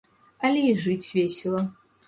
Але 0.49 0.63
і 0.69 0.73
жыць 0.87 1.11
весела. 1.21 1.63